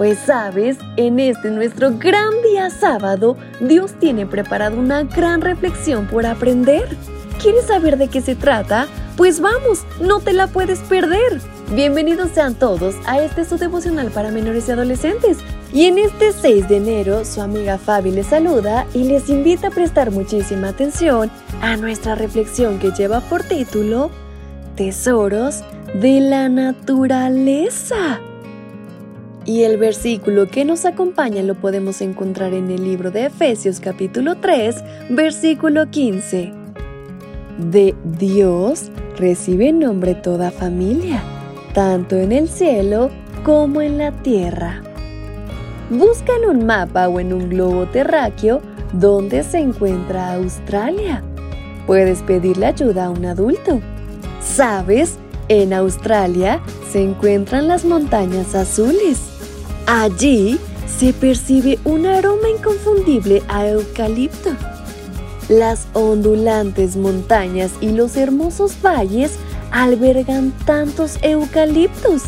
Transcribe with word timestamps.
Pues 0.00 0.18
sabes, 0.18 0.78
en 0.96 1.20
este 1.20 1.50
nuestro 1.50 1.90
gran 1.98 2.30
día 2.42 2.70
sábado, 2.70 3.36
Dios 3.60 3.92
tiene 4.00 4.24
preparado 4.24 4.78
una 4.78 5.02
gran 5.02 5.42
reflexión 5.42 6.06
por 6.06 6.24
aprender. 6.24 6.96
¿Quieres 7.38 7.66
saber 7.66 7.98
de 7.98 8.08
qué 8.08 8.22
se 8.22 8.34
trata? 8.34 8.86
Pues 9.18 9.42
vamos, 9.42 9.84
no 10.00 10.20
te 10.20 10.32
la 10.32 10.46
puedes 10.46 10.78
perder. 10.78 11.38
Bienvenidos 11.74 12.30
sean 12.30 12.54
todos 12.54 12.94
a 13.06 13.20
este 13.20 13.44
su 13.44 13.58
devocional 13.58 14.10
para 14.10 14.30
menores 14.30 14.68
y 14.68 14.72
adolescentes. 14.72 15.36
Y 15.70 15.84
en 15.84 15.98
este 15.98 16.32
6 16.32 16.70
de 16.70 16.78
enero, 16.78 17.26
su 17.26 17.42
amiga 17.42 17.76
Fabi 17.76 18.10
les 18.10 18.28
saluda 18.28 18.86
y 18.94 19.04
les 19.04 19.28
invita 19.28 19.66
a 19.66 19.70
prestar 19.70 20.12
muchísima 20.12 20.68
atención 20.68 21.30
a 21.60 21.76
nuestra 21.76 22.14
reflexión 22.14 22.78
que 22.78 22.92
lleva 22.92 23.20
por 23.20 23.42
título 23.42 24.10
Tesoros 24.76 25.62
de 25.92 26.22
la 26.22 26.48
Naturaleza. 26.48 28.18
Y 29.46 29.62
el 29.62 29.78
versículo 29.78 30.48
que 30.48 30.64
nos 30.64 30.84
acompaña 30.84 31.42
lo 31.42 31.54
podemos 31.54 32.02
encontrar 32.02 32.52
en 32.52 32.70
el 32.70 32.84
libro 32.84 33.10
de 33.10 33.26
Efesios 33.26 33.80
capítulo 33.80 34.36
3, 34.36 34.76
versículo 35.10 35.90
15. 35.90 36.52
De 37.58 37.94
Dios 38.04 38.90
recibe 39.16 39.72
nombre 39.72 40.14
toda 40.14 40.50
familia, 40.50 41.22
tanto 41.72 42.16
en 42.16 42.32
el 42.32 42.48
cielo 42.48 43.10
como 43.42 43.80
en 43.80 43.96
la 43.96 44.12
tierra. 44.12 44.82
Busca 45.88 46.32
en 46.36 46.56
un 46.58 46.66
mapa 46.66 47.08
o 47.08 47.18
en 47.18 47.32
un 47.32 47.48
globo 47.48 47.86
terráqueo 47.86 48.60
dónde 48.92 49.42
se 49.42 49.58
encuentra 49.58 50.34
Australia. 50.34 51.24
Puedes 51.86 52.22
pedirle 52.22 52.66
ayuda 52.66 53.06
a 53.06 53.10
un 53.10 53.24
adulto. 53.24 53.80
¿Sabes? 54.40 55.18
En 55.48 55.72
Australia 55.72 56.60
se 56.90 57.02
encuentran 57.02 57.68
las 57.68 57.84
montañas 57.84 58.54
azules. 58.54 59.18
Allí 59.86 60.58
se 60.86 61.12
percibe 61.12 61.78
un 61.84 62.06
aroma 62.06 62.48
inconfundible 62.48 63.42
a 63.48 63.66
eucalipto. 63.68 64.50
Las 65.48 65.88
ondulantes 65.94 66.96
montañas 66.96 67.72
y 67.80 67.90
los 67.90 68.16
hermosos 68.16 68.76
valles 68.82 69.32
albergan 69.70 70.52
tantos 70.64 71.18
eucaliptos 71.22 72.22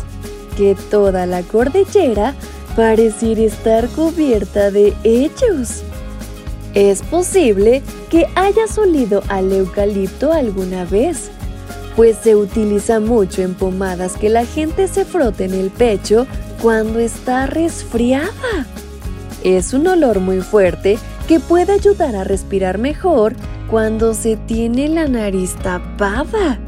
que 0.57 0.75
toda 0.89 1.25
la 1.25 1.41
cordillera 1.41 2.33
pareciera 2.75 3.41
estar 3.41 3.87
cubierta 3.89 4.71
de 4.71 4.93
ellos. 5.03 5.83
Es 6.73 7.01
posible 7.03 7.83
que 8.09 8.27
hayas 8.35 8.77
olido 8.77 9.23
al 9.27 9.51
eucalipto 9.51 10.33
alguna 10.33 10.85
vez, 10.85 11.29
pues 11.95 12.17
se 12.17 12.35
utiliza 12.35 12.99
mucho 12.99 13.41
en 13.41 13.53
pomadas 13.53 14.17
que 14.17 14.29
la 14.29 14.45
gente 14.45 14.87
se 14.87 15.05
frota 15.05 15.43
en 15.43 15.53
el 15.53 15.69
pecho 15.69 16.25
cuando 16.61 16.99
está 16.99 17.45
resfriada. 17.45 18.65
Es 19.43 19.73
un 19.73 19.87
olor 19.87 20.19
muy 20.19 20.41
fuerte 20.41 20.97
que 21.27 21.39
puede 21.39 21.73
ayudar 21.73 22.15
a 22.15 22.23
respirar 22.23 22.77
mejor 22.77 23.33
cuando 23.69 24.13
se 24.13 24.37
tiene 24.37 24.87
la 24.87 25.07
nariz 25.07 25.55
tapada. 25.61 26.59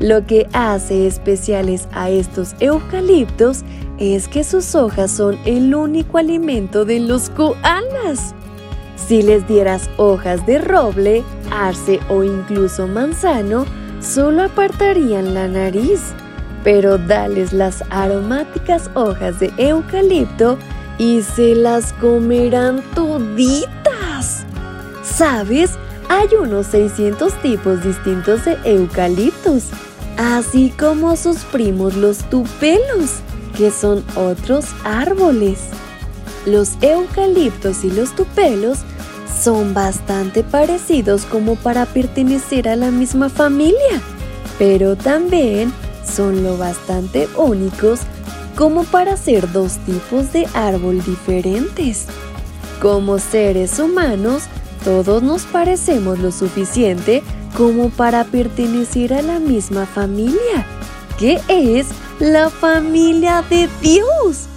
Lo 0.00 0.26
que 0.26 0.46
hace 0.52 1.06
especiales 1.06 1.86
a 1.92 2.08
estos 2.08 2.54
eucaliptos 2.60 3.64
es 3.98 4.28
que 4.28 4.44
sus 4.44 4.74
hojas 4.74 5.10
son 5.10 5.38
el 5.44 5.74
único 5.74 6.18
alimento 6.18 6.84
de 6.84 7.00
los 7.00 7.28
koalas. 7.30 8.34
Si 8.96 9.22
les 9.22 9.46
dieras 9.46 9.90
hojas 9.98 10.46
de 10.46 10.58
roble, 10.58 11.22
arce 11.50 12.00
o 12.08 12.22
incluso 12.22 12.86
manzano, 12.86 13.66
solo 14.00 14.44
apartarían 14.44 15.34
la 15.34 15.48
nariz 15.48 16.14
pero 16.64 16.98
dales 16.98 17.52
las 17.52 17.82
aromáticas 17.90 18.90
hojas 18.94 19.40
de 19.40 19.52
eucalipto 19.56 20.58
y 20.98 21.22
se 21.22 21.54
las 21.54 21.92
comerán 21.94 22.82
toditas. 22.94 24.44
¿Sabes? 25.02 25.72
Hay 26.08 26.28
unos 26.38 26.66
600 26.66 27.32
tipos 27.40 27.82
distintos 27.82 28.44
de 28.44 28.58
eucaliptos, 28.64 29.68
así 30.18 30.72
como 30.78 31.16
sus 31.16 31.38
primos 31.44 31.94
los 31.96 32.18
tupelos, 32.30 33.20
que 33.56 33.70
son 33.70 34.04
otros 34.16 34.66
árboles. 34.84 35.60
Los 36.46 36.76
eucaliptos 36.82 37.84
y 37.84 37.90
los 37.90 38.14
tupelos 38.16 38.80
son 39.40 39.72
bastante 39.72 40.42
parecidos 40.42 41.24
como 41.24 41.56
para 41.56 41.86
pertenecer 41.86 42.68
a 42.68 42.76
la 42.76 42.90
misma 42.90 43.28
familia, 43.28 44.02
pero 44.58 44.96
también 44.96 45.72
son 46.04 46.42
lo 46.42 46.58
bastante 46.58 47.28
únicos 47.36 48.00
como 48.56 48.84
para 48.84 49.16
ser 49.16 49.50
dos 49.50 49.78
tipos 49.78 50.32
de 50.32 50.46
árbol 50.52 51.02
diferentes. 51.02 52.06
Como 52.82 53.18
seres 53.18 53.78
humanos, 53.78 54.42
todos 54.84 55.22
nos 55.22 55.42
parecemos 55.44 56.18
lo 56.18 56.32
suficiente 56.32 57.22
como 57.56 57.90
para 57.90 58.24
pertenecer 58.24 59.14
a 59.14 59.22
la 59.22 59.38
misma 59.38 59.86
familia, 59.86 60.66
que 61.18 61.40
es 61.48 61.88
la 62.18 62.50
familia 62.50 63.42
de 63.48 63.68
Dios. 63.80 64.49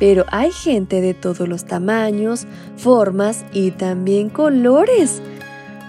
Pero 0.00 0.24
hay 0.32 0.50
gente 0.50 1.00
de 1.00 1.14
todos 1.14 1.46
los 1.46 1.66
tamaños, 1.66 2.46
formas 2.76 3.44
y 3.52 3.70
también 3.70 4.30
colores. 4.30 5.22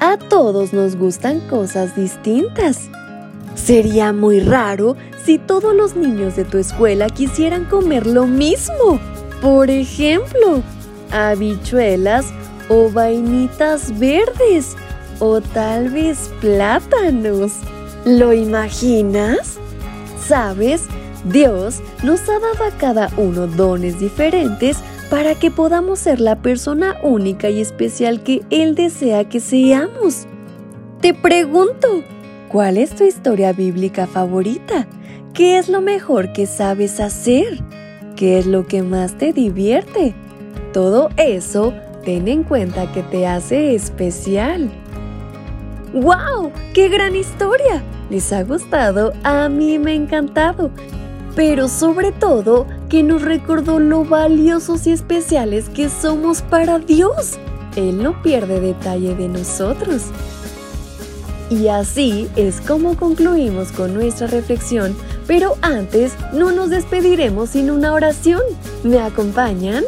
A 0.01 0.17
todos 0.17 0.73
nos 0.73 0.97
gustan 0.97 1.39
cosas 1.49 1.95
distintas. 1.95 2.89
Sería 3.55 4.13
muy 4.13 4.41
raro 4.41 4.97
si 5.25 5.37
todos 5.37 5.73
los 5.73 5.95
niños 5.95 6.35
de 6.35 6.43
tu 6.43 6.57
escuela 6.57 7.07
quisieran 7.07 7.65
comer 7.65 8.05
lo 8.05 8.27
mismo. 8.27 8.99
Por 9.41 9.69
ejemplo, 9.69 10.61
habichuelas 11.11 12.25
o 12.69 12.89
vainitas 12.91 13.97
verdes 13.97 14.75
o 15.19 15.39
tal 15.39 15.89
vez 15.89 16.29
plátanos. 16.41 17.53
¿Lo 18.05 18.33
imaginas? 18.33 19.57
¿Sabes? 20.27 20.87
Dios 21.25 21.81
nos 22.03 22.21
ha 22.29 22.39
dado 22.39 22.63
a 22.65 22.77
cada 22.77 23.09
uno 23.17 23.47
dones 23.47 23.99
diferentes 23.99 24.77
para 25.09 25.35
que 25.35 25.51
podamos 25.51 25.99
ser 25.99 26.19
la 26.19 26.41
persona 26.41 26.97
única 27.03 27.49
y 27.49 27.61
especial 27.61 28.23
que 28.23 28.41
Él 28.49 28.75
desea 28.75 29.27
que 29.27 29.39
seamos. 29.39 30.27
Te 31.01 31.13
pregunto, 31.13 32.03
¿Cuál 32.51 32.77
es 32.77 32.93
tu 32.93 33.05
historia 33.05 33.53
bíblica 33.53 34.07
favorita? 34.07 34.85
¿Qué 35.33 35.57
es 35.57 35.69
lo 35.69 35.79
mejor 35.79 36.33
que 36.33 36.45
sabes 36.45 36.99
hacer? 36.99 37.63
¿Qué 38.17 38.39
es 38.39 38.45
lo 38.45 38.67
que 38.67 38.83
más 38.83 39.17
te 39.17 39.31
divierte? 39.31 40.13
Todo 40.73 41.07
eso 41.15 41.73
ten 42.03 42.27
en 42.27 42.43
cuenta 42.43 42.91
que 42.91 43.03
te 43.03 43.25
hace 43.25 43.73
especial. 43.73 44.69
¡Wow! 45.93 46.51
¡Qué 46.73 46.89
gran 46.89 47.15
historia! 47.15 47.81
¿Les 48.09 48.33
ha 48.33 48.43
gustado? 48.43 49.13
A 49.23 49.47
mí 49.47 49.79
me 49.79 49.91
ha 49.91 49.95
encantado. 49.95 50.71
Pero 51.35 51.67
sobre 51.67 52.11
todo 52.11 52.67
que 52.89 53.03
nos 53.03 53.21
recordó 53.21 53.79
lo 53.79 54.03
valiosos 54.03 54.85
y 54.87 54.91
especiales 54.91 55.69
que 55.69 55.89
somos 55.89 56.41
para 56.41 56.79
Dios. 56.79 57.37
Él 57.75 58.03
no 58.03 58.21
pierde 58.21 58.59
detalle 58.59 59.15
de 59.15 59.29
nosotros. 59.29 60.03
Y 61.49 61.67
así 61.67 62.29
es 62.35 62.61
como 62.61 62.95
concluimos 62.95 63.71
con 63.71 63.93
nuestra 63.93 64.27
reflexión, 64.27 64.95
pero 65.27 65.57
antes 65.61 66.13
no 66.33 66.51
nos 66.51 66.69
despediremos 66.69 67.51
sin 67.51 67.71
una 67.71 67.93
oración. 67.93 68.41
¿Me 68.83 68.99
acompañan? 68.99 69.83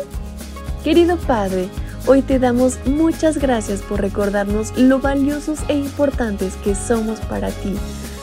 Querido 0.83 1.15
Padre, 1.15 1.69
hoy 2.05 2.21
te 2.21 2.39
damos 2.39 2.77
muchas 2.85 3.37
gracias 3.37 3.81
por 3.81 4.01
recordarnos 4.01 4.77
lo 4.77 4.99
valiosos 4.99 5.59
e 5.69 5.75
importantes 5.75 6.55
que 6.63 6.75
somos 6.75 7.19
para 7.21 7.49
ti. 7.49 7.73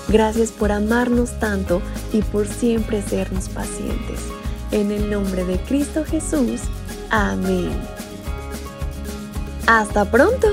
Gracias 0.09 0.51
por 0.51 0.73
amarnos 0.73 1.39
tanto 1.39 1.81
y 2.13 2.23
por 2.23 2.47
siempre 2.47 3.03
sernos 3.03 3.49
pacientes. 3.49 4.21
En 4.73 4.91
el 4.91 5.11
nombre 5.11 5.45
de 5.45 5.59
Cristo 5.59 6.05
Jesús. 6.05 6.61
Amén. 7.11 7.71
Hasta 9.67 10.05
pronto. 10.11 10.49